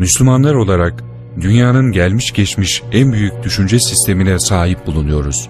[0.00, 1.04] Müslümanlar olarak
[1.40, 5.48] dünyanın gelmiş geçmiş en büyük düşünce sistemine sahip bulunuyoruz.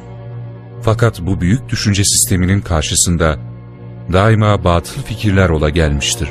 [0.83, 3.39] Fakat bu büyük düşünce sisteminin karşısında
[4.13, 6.29] daima batıl fikirler ola gelmiştir.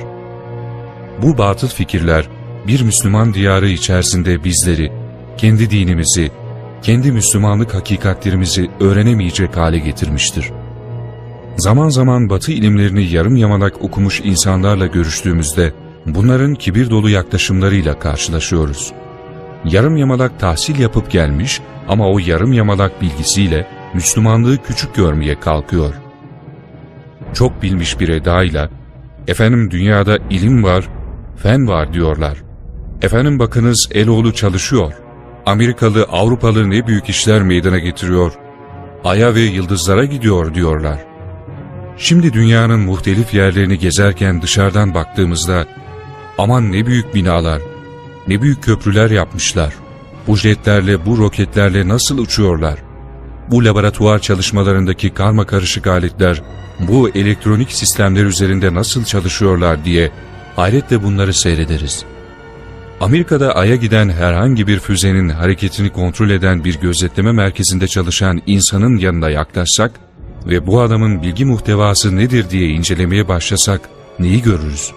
[1.22, 2.30] Bu batıl fikirler
[2.68, 4.92] bir Müslüman diyarı içerisinde bizleri,
[5.38, 6.32] kendi dinimizi,
[6.82, 10.52] kendi Müslümanlık hakikatlerimizi öğrenemeyecek hale getirmiştir.
[11.58, 15.74] Zaman zaman batı ilimlerini yarım yamalak okumuş insanlarla görüştüğümüzde
[16.06, 18.92] bunların kibir dolu yaklaşımlarıyla karşılaşıyoruz.
[19.66, 25.94] Yarım yamalak tahsil yapıp gelmiş ama o yarım yamalak bilgisiyle Müslümanlığı küçük görmeye kalkıyor.
[27.34, 28.70] Çok bilmiş bir edayla,
[29.28, 30.88] efendim dünyada ilim var,
[31.38, 32.38] fen var diyorlar.
[33.02, 34.94] Efendim bakınız Eloğlu çalışıyor.
[35.46, 38.34] Amerikalı, Avrupalı ne büyük işler meydana getiriyor.
[39.04, 41.00] Ay'a ve yıldızlara gidiyor diyorlar.
[41.98, 45.66] Şimdi dünyanın muhtelif yerlerini gezerken dışarıdan baktığımızda
[46.40, 47.62] aman ne büyük binalar,
[48.28, 49.74] ne büyük köprüler yapmışlar.
[50.28, 52.80] Bu jetlerle, bu roketlerle nasıl uçuyorlar?
[53.52, 56.42] Bu laboratuvar çalışmalarındaki karma karışık aletler,
[56.80, 60.12] bu elektronik sistemler üzerinde nasıl çalışıyorlar diye
[60.56, 62.06] hayretle bunları seyrederiz.
[63.02, 69.30] Amerika'da Ay'a giden herhangi bir füzenin hareketini kontrol eden bir gözetleme merkezinde çalışan insanın yanına
[69.30, 69.92] yaklaşsak
[70.46, 73.82] ve bu adamın bilgi muhtevası nedir diye incelemeye başlasak
[74.20, 74.92] neyi görürüz?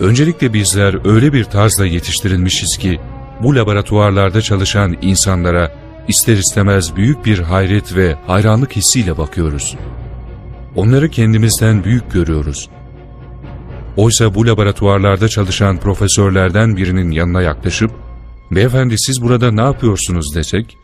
[0.00, 3.00] Öncelikle bizler öyle bir tarzda yetiştirilmişiz ki
[3.40, 5.72] bu laboratuvarlarda çalışan insanlara
[6.08, 9.76] ister istemez büyük bir hayret ve hayranlık hissiyle bakıyoruz.
[10.76, 12.68] Onları kendimizden büyük görüyoruz.
[13.96, 17.90] Oysa bu laboratuvarlarda çalışan profesörlerden birinin yanına yaklaşıp,
[18.50, 20.78] ''Beyefendi siz burada ne yapıyorsunuz?'' desek,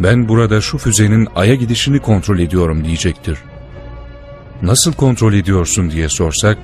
[0.00, 3.38] ''Ben burada şu füzenin Ay'a gidişini kontrol ediyorum.'' diyecektir.
[4.62, 6.58] ''Nasıl kontrol ediyorsun?'' diye sorsak,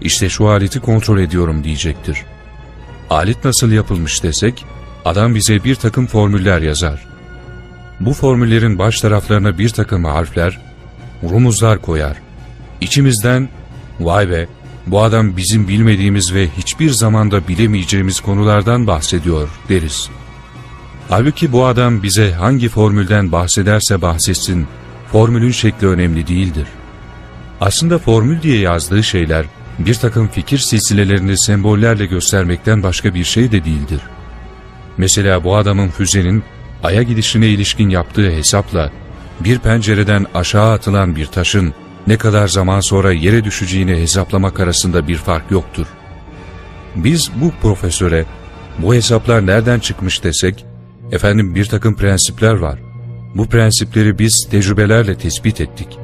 [0.00, 2.18] ''İşte şu aleti kontrol ediyorum.'' diyecektir.
[3.10, 4.64] Alet nasıl yapılmış desek,
[5.04, 7.06] adam bize bir takım formüller yazar.
[8.00, 10.60] Bu formüllerin baş taraflarına bir takım harfler,
[11.22, 12.16] rumuzlar koyar.
[12.80, 13.48] İçimizden,
[14.00, 14.46] vay be
[14.86, 20.10] bu adam bizim bilmediğimiz ve hiçbir zamanda bilemeyeceğimiz konulardan bahsediyor deriz.
[21.08, 24.66] Halbuki bu adam bize hangi formülden bahsederse bahsetsin,
[25.12, 26.66] formülün şekli önemli değildir.
[27.60, 29.46] Aslında formül diye yazdığı şeyler,
[29.78, 34.00] bir takım fikir silsilelerini sembollerle göstermekten başka bir şey de değildir.
[34.98, 36.42] Mesela bu adamın füzenin
[36.82, 38.90] Ay'a gidişine ilişkin yaptığı hesapla,
[39.40, 41.74] bir pencereden aşağı atılan bir taşın
[42.06, 45.86] ne kadar zaman sonra yere düşeceğini hesaplamak arasında bir fark yoktur.
[46.96, 48.24] Biz bu profesöre,
[48.78, 50.64] bu hesaplar nereden çıkmış desek,
[51.12, 52.78] efendim bir takım prensipler var.
[53.34, 55.98] Bu prensipleri biz tecrübelerle tespit ettik.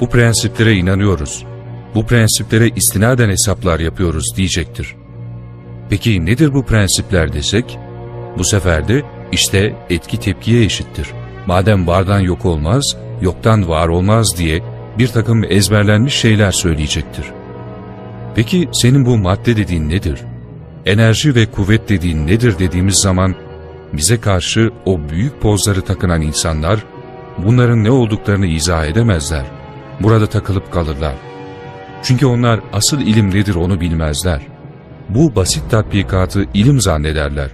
[0.00, 1.44] Bu prensiplere inanıyoruz.
[1.94, 4.96] Bu prensiplere istinaden hesaplar yapıyoruz diyecektir.
[5.90, 7.78] Peki nedir bu prensipler desek?
[8.38, 9.02] Bu sefer de
[9.32, 11.08] işte etki tepkiye eşittir.
[11.46, 14.62] Madem vardan yok olmaz, yoktan var olmaz diye
[14.98, 17.24] bir takım ezberlenmiş şeyler söyleyecektir.
[18.34, 20.20] Peki senin bu madde dediğin nedir?
[20.86, 23.34] Enerji ve kuvvet dediğin nedir dediğimiz zaman
[23.92, 26.84] bize karşı o büyük pozları takınan insanlar
[27.38, 29.44] bunların ne olduklarını izah edemezler.
[30.00, 31.14] Burada takılıp kalırlar.
[32.04, 34.40] Çünkü onlar asıl ilim nedir onu bilmezler.
[35.08, 37.50] Bu basit tatbikatı ilim zannederler.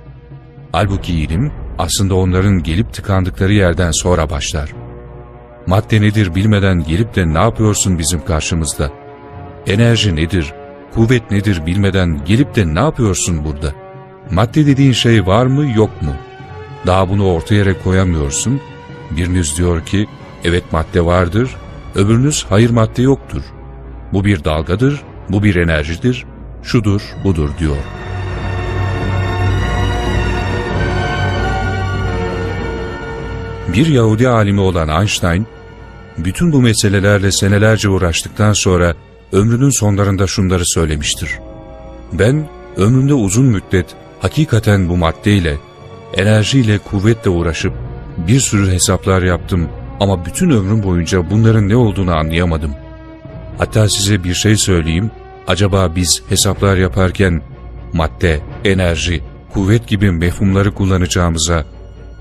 [0.73, 4.73] Halbuki ilim aslında onların gelip tıkandıkları yerden sonra başlar.
[5.67, 8.91] Madde nedir bilmeden gelip de ne yapıyorsun bizim karşımızda?
[9.67, 10.53] Enerji nedir,
[10.95, 13.73] kuvvet nedir bilmeden gelip de ne yapıyorsun burada?
[14.31, 16.13] Madde dediğin şey var mı yok mu?
[16.87, 18.61] Daha bunu ortaya yere koyamıyorsun.
[19.11, 20.07] Biriniz diyor ki
[20.45, 21.57] evet madde vardır,
[21.95, 23.43] öbürünüz hayır madde yoktur.
[24.13, 26.25] Bu bir dalgadır, bu bir enerjidir,
[26.63, 27.77] şudur budur diyor.
[33.75, 35.47] Bir Yahudi alimi olan Einstein,
[36.19, 38.95] bütün bu meselelerle senelerce uğraştıktan sonra
[39.33, 41.39] ömrünün sonlarında şunları söylemiştir.
[42.13, 43.87] Ben ömrümde uzun müddet
[44.21, 45.57] hakikaten bu maddeyle,
[46.15, 47.73] enerjiyle, kuvvetle uğraşıp
[48.19, 49.69] bir sürü hesaplar yaptım
[50.01, 52.75] ama bütün ömrüm boyunca bunların ne olduğunu anlayamadım.
[53.61, 55.11] Hatta size bir şey söyleyeyim,
[55.47, 57.43] acaba biz hesaplar yaparken
[57.93, 59.23] madde, enerji,
[59.53, 61.65] kuvvet gibi mefhumları kullanacağımıza,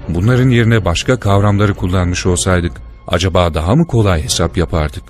[0.10, 2.72] bunların yerine başka kavramları kullanmış olsaydık,
[3.08, 5.04] acaba daha mı kolay hesap yapardık?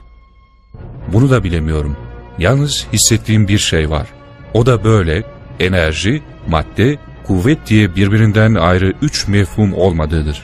[1.13, 1.97] Bunu da bilemiyorum.
[2.39, 4.07] Yalnız hissettiğim bir şey var.
[4.53, 5.23] O da böyle,
[5.59, 6.97] enerji, madde,
[7.27, 10.41] kuvvet diye birbirinden ayrı üç mefhum olmadığıdır.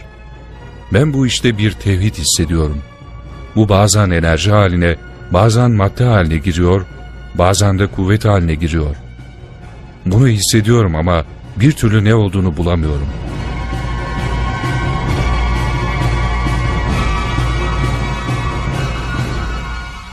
[0.93, 2.77] Ben bu işte bir tevhid hissediyorum.
[3.55, 4.95] Bu bazen enerji haline,
[5.31, 6.85] bazen madde haline giriyor,
[7.35, 8.95] bazen de kuvvet haline giriyor.
[10.05, 11.25] Bunu hissediyorum ama
[11.55, 13.07] bir türlü ne olduğunu bulamıyorum.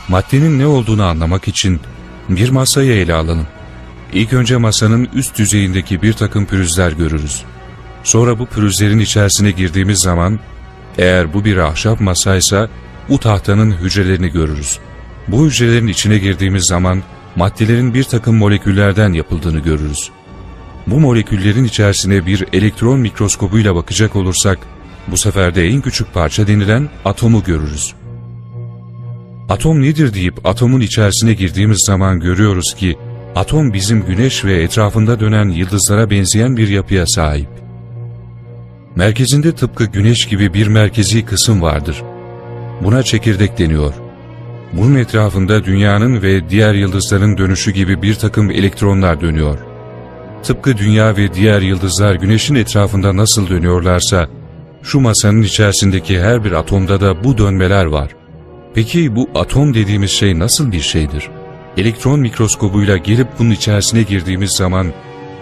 [0.07, 1.79] Maddenin ne olduğunu anlamak için
[2.29, 3.47] bir masayı ele alalım.
[4.13, 7.43] İlk önce masanın üst düzeyindeki bir takım pürüzler görürüz.
[8.03, 10.39] Sonra bu pürüzlerin içerisine girdiğimiz zaman
[10.97, 12.69] eğer bu bir ahşap masaysa
[13.09, 14.79] bu tahtanın hücrelerini görürüz.
[15.27, 17.03] Bu hücrelerin içine girdiğimiz zaman
[17.35, 20.09] maddelerin bir takım moleküllerden yapıldığını görürüz.
[20.87, 24.59] Bu moleküllerin içerisine bir elektron mikroskobuyla bakacak olursak
[25.07, 27.93] bu sefer de en küçük parça denilen atomu görürüz.
[29.49, 32.97] Atom nedir deyip atomun içerisine girdiğimiz zaman görüyoruz ki
[33.35, 37.49] atom bizim güneş ve etrafında dönen yıldızlara benzeyen bir yapıya sahip.
[38.95, 42.03] Merkezinde tıpkı güneş gibi bir merkezi kısım vardır.
[42.83, 43.93] Buna çekirdek deniyor.
[44.77, 49.57] Bunun etrafında dünyanın ve diğer yıldızların dönüşü gibi bir takım elektronlar dönüyor.
[50.43, 54.27] Tıpkı dünya ve diğer yıldızlar güneşin etrafında nasıl dönüyorlarsa,
[54.83, 58.11] şu masanın içerisindeki her bir atomda da bu dönmeler var.
[58.73, 61.29] Peki bu atom dediğimiz şey nasıl bir şeydir?
[61.77, 64.93] Elektron mikroskobuyla gelip bunun içerisine girdiğimiz zaman,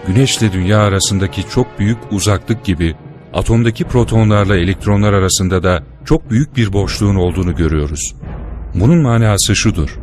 [0.06, 2.94] güneşle dünya arasındaki çok büyük uzaklık gibi,
[3.34, 8.14] atomdaki protonlarla elektronlar arasında da çok büyük bir boşluğun olduğunu görüyoruz.
[8.74, 9.98] Bunun manası şudur.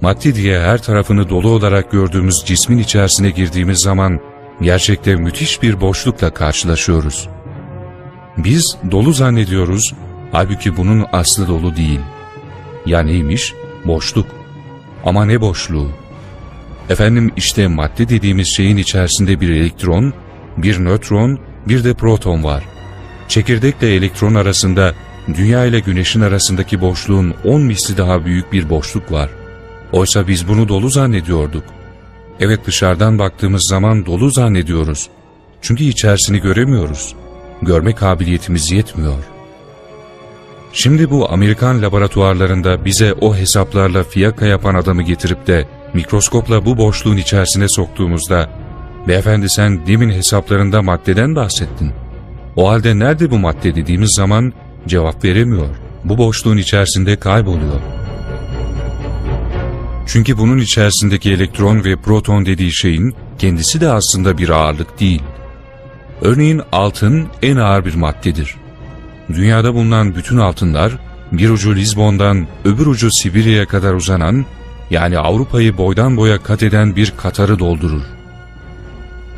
[0.00, 4.20] Madde diye her tarafını dolu olarak gördüğümüz cismin içerisine girdiğimiz zaman
[4.62, 7.28] gerçekte müthiş bir boşlukla karşılaşıyoruz.
[8.36, 9.94] Biz dolu zannediyoruz,
[10.32, 12.00] halbuki bunun aslı dolu değil.
[12.86, 13.54] Ya neymiş?
[13.84, 14.26] Boşluk.
[15.04, 15.90] Ama ne boşluğu?
[16.90, 20.12] Efendim işte madde dediğimiz şeyin içerisinde bir elektron,
[20.56, 21.38] bir nötron,
[21.68, 22.64] bir de proton var.
[23.28, 24.94] Çekirdekle elektron arasında
[25.28, 29.30] Dünya ile Güneş'in arasındaki boşluğun on misli daha büyük bir boşluk var.
[29.92, 31.64] Oysa biz bunu dolu zannediyorduk.
[32.40, 35.08] Evet dışarıdan baktığımız zaman dolu zannediyoruz.
[35.62, 37.14] Çünkü içerisini göremiyoruz.
[37.62, 39.24] Görme kabiliyetimiz yetmiyor.
[40.72, 47.16] Şimdi bu Amerikan laboratuvarlarında bize o hesaplarla fiyaka yapan adamı getirip de mikroskopla bu boşluğun
[47.16, 48.50] içerisine soktuğumuzda
[49.08, 51.92] ''Beyefendi sen demin hesaplarında maddeden bahsettin.
[52.56, 54.52] O halde nerede bu madde?'' dediğimiz zaman
[54.88, 55.76] cevap veremiyor.
[56.04, 57.80] Bu boşluğun içerisinde kayboluyor.
[60.06, 65.22] Çünkü bunun içerisindeki elektron ve proton dediği şeyin kendisi de aslında bir ağırlık değil.
[66.20, 68.54] Örneğin altın en ağır bir maddedir.
[69.28, 70.92] Dünyada bulunan bütün altınlar
[71.32, 74.46] bir ucu Lizbon'dan öbür ucu Sibirya'ya kadar uzanan
[74.90, 78.02] yani Avrupa'yı boydan boya kat eden bir Katar'ı doldurur.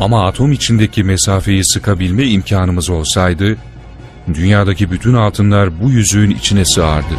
[0.01, 3.57] Ama atom içindeki mesafeyi sıkabilme imkanımız olsaydı,
[4.35, 7.15] dünyadaki bütün altınlar bu yüzüğün içine sığardı.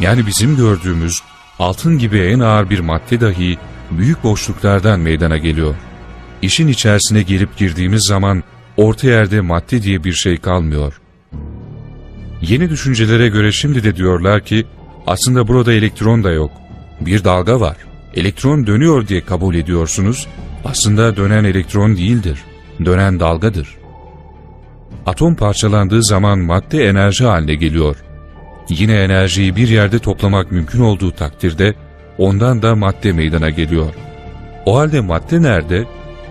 [0.00, 1.20] Yani bizim gördüğümüz
[1.58, 3.58] altın gibi en ağır bir madde dahi
[3.90, 5.74] büyük boşluklardan meydana geliyor.
[6.42, 8.42] İşin içerisine gelip girdiğimiz zaman
[8.76, 11.00] orta yerde madde diye bir şey kalmıyor.
[12.42, 14.66] Yeni düşüncelere göre şimdi de diyorlar ki
[15.06, 16.50] aslında burada elektron da yok.
[17.00, 17.76] Bir dalga var.
[18.14, 20.28] Elektron dönüyor diye kabul ediyorsunuz.
[20.64, 22.38] Aslında dönen elektron değildir.
[22.84, 23.76] Dönen dalgadır.
[25.06, 27.96] Atom parçalandığı zaman madde enerji haline geliyor.
[28.68, 31.74] Yine enerjiyi bir yerde toplamak mümkün olduğu takdirde
[32.18, 33.94] ondan da madde meydana geliyor.
[34.66, 35.84] O halde madde nerede?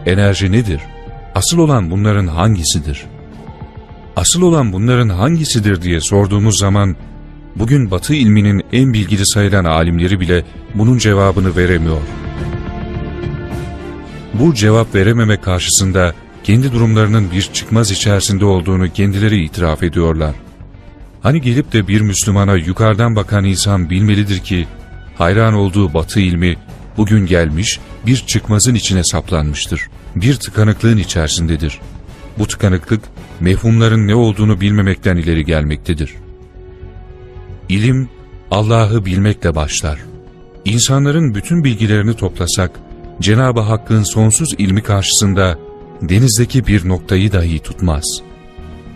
[0.05, 0.81] Enerji nedir?
[1.35, 3.05] Asıl olan bunların hangisidir?
[4.15, 6.95] Asıl olan bunların hangisidir diye sorduğumuz zaman
[7.55, 10.43] bugün Batı ilminin en bilgili sayılan alimleri bile
[10.75, 12.01] bunun cevabını veremiyor.
[14.39, 20.35] Bu cevap verememe karşısında kendi durumlarının bir çıkmaz içerisinde olduğunu kendileri itiraf ediyorlar.
[21.21, 24.67] Hani gelip de bir Müslümana yukarıdan bakan insan bilmelidir ki,
[25.17, 26.55] hayran olduğu batı ilmi
[26.97, 29.89] bugün gelmiş bir çıkmazın içine saplanmıştır.
[30.15, 31.79] Bir tıkanıklığın içerisindedir.
[32.37, 33.01] Bu tıkanıklık
[33.39, 36.13] mefhumların ne olduğunu bilmemekten ileri gelmektedir.
[37.69, 38.09] İlim
[38.51, 39.99] Allah'ı bilmekle başlar.
[40.65, 42.71] İnsanların bütün bilgilerini toplasak,
[43.21, 45.57] Cenab-ı Hakk'ın sonsuz ilmi karşısında
[46.01, 48.21] denizdeki bir noktayı dahi tutmaz.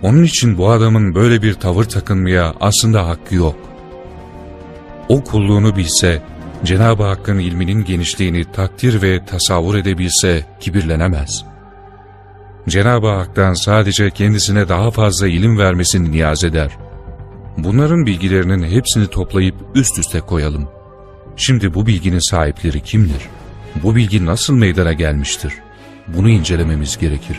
[0.01, 3.55] Onun için bu adamın böyle bir tavır takınmaya aslında hakkı yok.
[5.09, 6.21] O kulluğunu bilse,
[6.63, 11.45] Cenab-ı Hakk'ın ilminin genişliğini takdir ve tasavvur edebilse kibirlenemez.
[12.69, 16.77] Cenab-ı Hak'tan sadece kendisine daha fazla ilim vermesini niyaz eder.
[17.57, 20.69] Bunların bilgilerinin hepsini toplayıp üst üste koyalım.
[21.35, 23.29] Şimdi bu bilginin sahipleri kimdir?
[23.75, 25.53] Bu bilgi nasıl meydana gelmiştir?
[26.07, 27.37] Bunu incelememiz gerekir.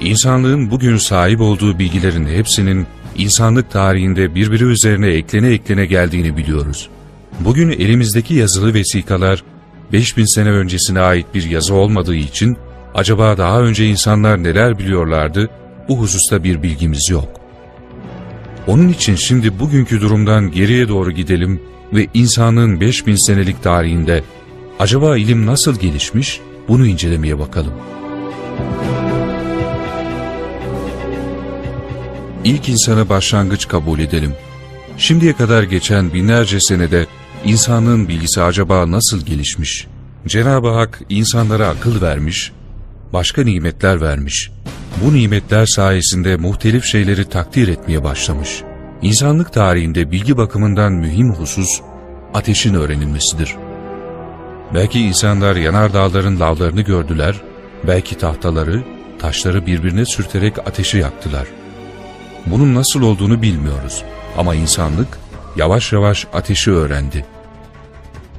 [0.00, 2.86] İnsanlığın bugün sahip olduğu bilgilerin hepsinin
[3.16, 6.88] insanlık tarihinde birbiri üzerine eklene eklene geldiğini biliyoruz.
[7.40, 9.42] Bugün elimizdeki yazılı vesikalar
[9.92, 12.56] 5000 sene öncesine ait bir yazı olmadığı için
[12.94, 15.50] acaba daha önce insanlar neler biliyorlardı
[15.88, 17.41] bu hususta bir bilgimiz yok.
[18.66, 21.60] Onun için şimdi bugünkü durumdan geriye doğru gidelim
[21.92, 24.24] ve insanlığın 5000 senelik tarihinde
[24.78, 27.72] acaba ilim nasıl gelişmiş bunu incelemeye bakalım.
[32.44, 34.32] İlk insanı başlangıç kabul edelim.
[34.98, 37.06] Şimdiye kadar geçen binlerce senede
[37.44, 39.86] insanlığın bilgisi acaba nasıl gelişmiş?
[40.26, 42.52] Cenab-ı Hak insanlara akıl vermiş,
[43.12, 44.50] başka nimetler vermiş.
[45.00, 48.62] Bu nimetler sayesinde muhtelif şeyleri takdir etmeye başlamış.
[49.02, 51.80] İnsanlık tarihinde bilgi bakımından mühim husus
[52.34, 53.56] ateşin öğrenilmesidir.
[54.74, 57.40] Belki insanlar yanardağların lavlarını gördüler,
[57.86, 58.82] belki tahtaları,
[59.18, 61.46] taşları birbirine sürterek ateşi yaktılar.
[62.46, 64.04] Bunun nasıl olduğunu bilmiyoruz
[64.38, 65.18] ama insanlık
[65.56, 67.24] yavaş yavaş ateşi öğrendi.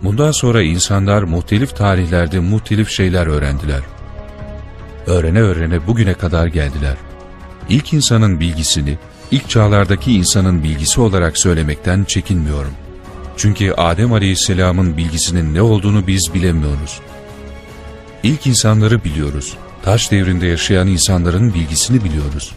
[0.03, 3.81] Bundan sonra insanlar muhtelif tarihlerde muhtelif şeyler öğrendiler.
[5.07, 6.97] Öğrene öğrene bugüne kadar geldiler.
[7.69, 8.97] İlk insanın bilgisini,
[9.31, 12.73] ilk çağlardaki insanın bilgisi olarak söylemekten çekinmiyorum.
[13.37, 16.99] Çünkü Adem Aleyhisselam'ın bilgisinin ne olduğunu biz bilemiyoruz.
[18.23, 19.57] İlk insanları biliyoruz.
[19.83, 22.51] Taş devrinde yaşayan insanların bilgisini biliyoruz.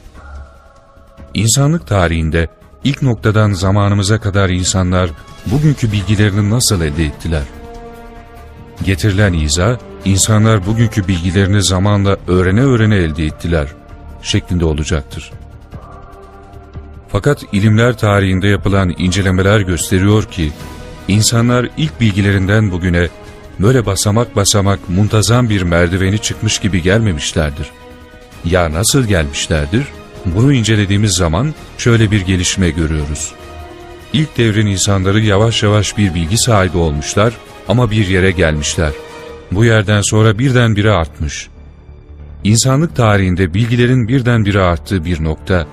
[1.35, 2.49] İnsanlık tarihinde
[2.85, 5.11] ilk noktadan zamanımıza kadar insanlar
[5.47, 7.43] bugünkü bilgilerini nasıl elde ettiler?
[8.85, 13.69] Getirilen izah, insanlar bugünkü bilgilerini zamanla öğrene öğrene elde ettiler
[14.23, 15.33] şeklinde olacaktır.
[17.09, 20.53] Fakat ilimler tarihinde yapılan incelemeler gösteriyor ki,
[21.09, 23.09] insanlar ilk bilgilerinden bugüne
[23.61, 27.71] böyle basamak basamak muntazam bir merdiveni çıkmış gibi gelmemişlerdir.
[28.45, 29.85] Ya nasıl gelmişlerdir?
[30.25, 33.33] Bunu incelediğimiz zaman şöyle bir gelişme görüyoruz.
[34.13, 37.35] İlk devrin insanları yavaş yavaş bir bilgi sahibi olmuşlar
[37.69, 38.93] ama bir yere gelmişler.
[39.53, 41.49] Bu yerden sonra birdenbire artmış.
[42.45, 45.67] İnsanlık tarihinde bilgilerin birdenbire arttığı bir nokta,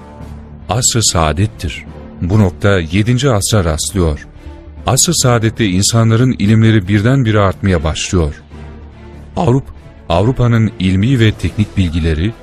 [0.69, 1.85] asr-ı saadettir.
[2.21, 3.29] Bu nokta 7.
[3.29, 4.27] asra rastlıyor.
[4.87, 8.41] Asr-ı saadette insanların ilimleri birdenbire artmaya başlıyor.
[9.37, 9.73] Avrupa,
[10.09, 12.33] Avrupa'nın ilmi ve teknik bilgileri,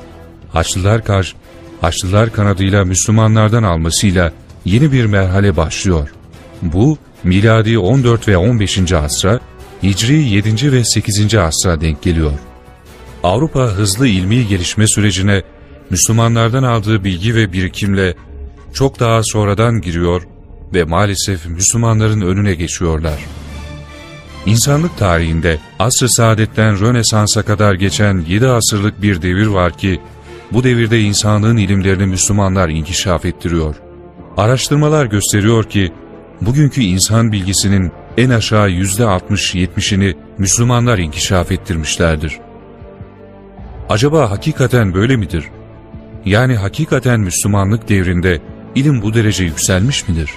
[0.52, 1.37] Haçlılar karşı
[1.80, 4.32] Haçlılar kanadıyla Müslümanlardan almasıyla
[4.64, 6.12] yeni bir merhale başlıyor.
[6.62, 8.92] Bu, miladi 14 ve 15.
[8.92, 9.40] asra,
[9.82, 10.72] Hicri 7.
[10.72, 11.34] ve 8.
[11.34, 12.32] asra denk geliyor.
[13.22, 15.42] Avrupa hızlı ilmi gelişme sürecine
[15.90, 18.14] Müslümanlardan aldığı bilgi ve birikimle
[18.72, 20.22] çok daha sonradan giriyor
[20.75, 23.18] ve maalesef Müslümanların önüne geçiyorlar.
[24.46, 30.00] İnsanlık tarihinde asr-ı saadetten Rönesans'a kadar geçen 7 asırlık bir devir var ki
[30.52, 33.75] bu devirde insanlığın ilimlerini Müslümanlar inkişaf ettiriyor.
[34.37, 35.92] Araştırmalar gösteriyor ki,
[36.40, 42.38] bugünkü insan bilgisinin en aşağı %60-70'ini Müslümanlar inkişaf ettirmişlerdir.
[43.88, 45.44] Acaba hakikaten böyle midir?
[46.24, 48.40] Yani hakikaten Müslümanlık devrinde
[48.74, 50.30] ilim bu derece yükselmiş midir?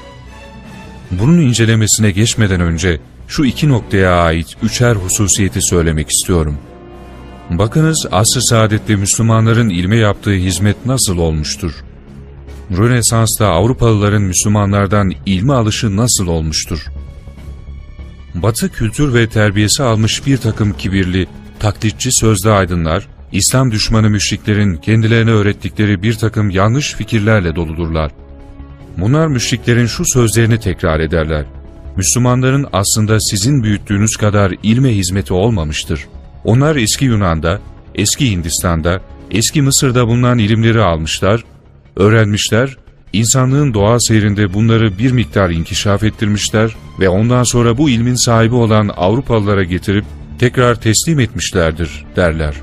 [1.11, 6.57] Bunun incelemesine geçmeden önce şu iki noktaya ait üçer hususiyeti söylemek istiyorum.
[7.49, 11.71] Bakınız asr-ı saadette Müslümanların ilme yaptığı hizmet nasıl olmuştur?
[12.77, 16.92] Rönesans'ta Avrupalıların Müslümanlardan ilme alışı nasıl olmuştur?
[18.35, 21.27] Batı kültür ve terbiyesi almış bir takım kibirli,
[21.59, 28.11] taklitçi sözde aydınlar, İslam düşmanı müşriklerin kendilerine öğrettikleri bir takım yanlış fikirlerle doludurlar.
[28.97, 31.45] Bunlar müşriklerin şu sözlerini tekrar ederler.
[31.97, 36.07] Müslümanların aslında sizin büyüttüğünüz kadar ilme hizmeti olmamıştır.
[36.43, 37.59] Onlar eski Yunan'da,
[37.95, 41.43] eski Hindistan'da, eski Mısır'da bulunan ilimleri almışlar,
[41.95, 42.77] öğrenmişler,
[43.13, 48.91] insanlığın doğal seyrinde bunları bir miktar inkişaf ettirmişler ve ondan sonra bu ilmin sahibi olan
[48.97, 50.05] Avrupalılara getirip
[50.39, 52.55] tekrar teslim etmişlerdir derler.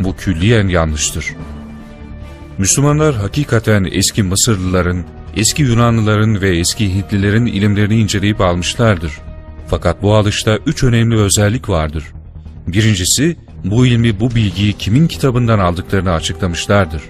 [0.00, 1.26] Bu külliyen yanlıştır.
[2.58, 5.04] Müslümanlar hakikaten eski Mısırlıların,
[5.36, 9.12] eski Yunanlıların ve eski Hintlilerin ilimlerini inceleyip almışlardır.
[9.68, 12.04] Fakat bu alışta üç önemli özellik vardır.
[12.66, 17.02] Birincisi, bu ilmi bu bilgiyi kimin kitabından aldıklarını açıklamışlardır.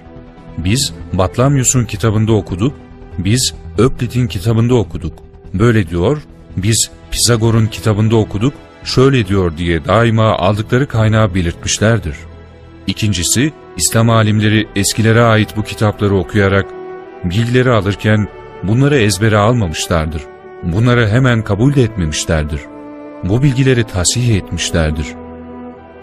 [0.57, 2.73] Biz Batlamyus'un kitabında okuduk,
[3.17, 5.13] biz Öklit'in kitabında okuduk.
[5.53, 6.17] Böyle diyor,
[6.57, 12.15] biz Pisagor'un kitabında okuduk, şöyle diyor diye daima aldıkları kaynağı belirtmişlerdir.
[12.87, 16.65] İkincisi, İslam alimleri eskilere ait bu kitapları okuyarak,
[17.23, 18.27] bilgileri alırken
[18.63, 20.21] bunları ezbere almamışlardır.
[20.63, 22.61] Bunları hemen kabul de etmemişlerdir.
[23.23, 25.05] Bu bilgileri tasih etmişlerdir.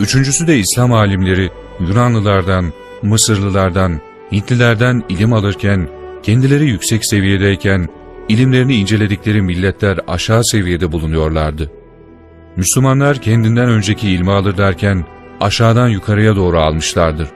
[0.00, 4.00] Üçüncüsü de İslam alimleri Yunanlılardan, Mısırlılardan,
[4.32, 5.88] Hintlilerden ilim alırken,
[6.22, 7.88] kendileri yüksek seviyedeyken,
[8.28, 11.70] ilimlerini inceledikleri milletler aşağı seviyede bulunuyorlardı.
[12.56, 15.04] Müslümanlar kendinden önceki ilmi alırlarken,
[15.40, 17.28] aşağıdan yukarıya doğru almışlardır.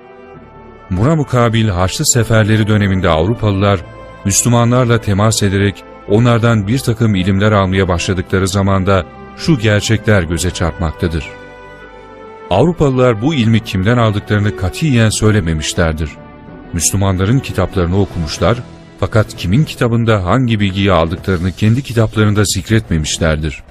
[0.90, 3.80] Buna mukabil Haçlı seferleri döneminde Avrupalılar,
[4.24, 11.24] Müslümanlarla temas ederek onlardan bir takım ilimler almaya başladıkları zamanda şu gerçekler göze çarpmaktadır.
[12.50, 16.11] Avrupalılar bu ilmi kimden aldıklarını katiyen söylememişlerdir.
[16.74, 18.58] Müslümanların kitaplarını okumuşlar
[19.00, 23.62] fakat kimin kitabında hangi bilgiyi aldıklarını kendi kitaplarında zikretmemişlerdir.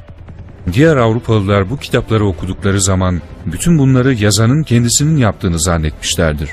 [0.73, 6.49] Diğer Avrupalılar bu kitapları okudukları zaman bütün bunları yazanın kendisinin yaptığını zannetmişlerdir.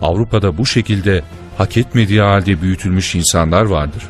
[0.00, 1.22] Avrupa'da bu şekilde
[1.58, 4.02] hak etmediği halde büyütülmüş insanlar vardır.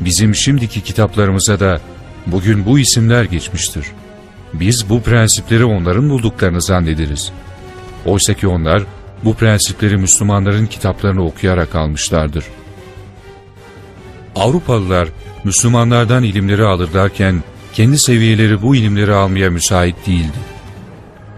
[0.00, 1.80] Bizim şimdiki kitaplarımıza da
[2.26, 3.86] bugün bu isimler geçmiştir.
[4.52, 7.32] Biz bu prensipleri onların bulduklarını zannederiz.
[8.06, 8.82] Oysa ki onlar
[9.24, 12.44] bu prensipleri Müslümanların kitaplarını okuyarak almışlardır.
[14.36, 15.08] Avrupalılar
[15.44, 20.38] Müslümanlardan ilimleri alırlarken kendi seviyeleri bu ilimleri almaya müsait değildi.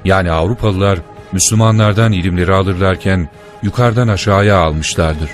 [0.05, 0.99] Yani Avrupalılar
[1.33, 3.29] Müslümanlardan ilimleri alırlarken
[3.62, 5.31] yukarıdan aşağıya almışlardır.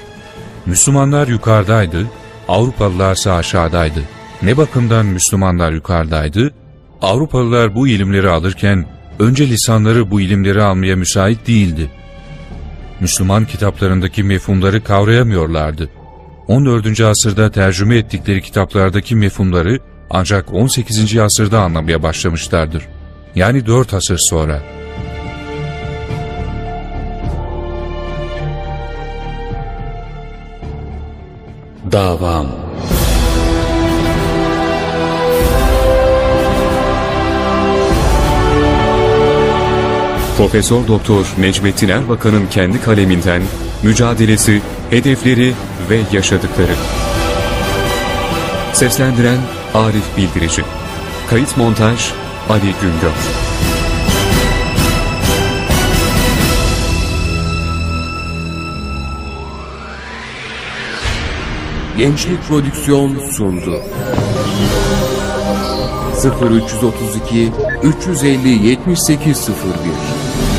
[0.67, 2.07] Müslümanlar yukarıdaydı,
[2.49, 4.01] Avrupalılar ise aşağıdaydı.
[4.43, 6.55] Ne bakımdan Müslümanlar yukarıdaydı?
[7.03, 8.87] Avrupalılar bu ilimleri alırken
[9.19, 11.91] önce lisanları bu ilimleri almaya müsait değildi.
[13.05, 15.91] Müslüman kitaplarındaki mefhumları kavrayamıyorlardı.
[16.49, 17.01] 14.
[17.01, 19.79] asırda tercüme ettikleri kitaplardaki mefhumları
[20.11, 21.19] ancak 18.
[21.19, 22.89] asırda anlamaya başlamışlardır.
[23.35, 24.63] Yani 4 asır sonra.
[31.93, 32.47] Davam
[40.37, 43.43] Profesör Doktor Necmettin Erbakan'ın kendi kaleminden
[43.83, 45.53] mücadelesi, hedefleri
[45.91, 46.75] ve yaşadıkları.
[48.73, 49.39] Seslendiren
[49.75, 50.63] Arif Bildirici.
[51.31, 52.11] Kayıt montaj
[52.49, 53.15] Ali Güngör.
[61.99, 63.83] Gençlik Prodüksiyon sundu.
[66.31, 70.54] 0332 350 7801